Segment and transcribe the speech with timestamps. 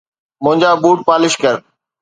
[0.43, 1.55] منهنجا boot polish ڪر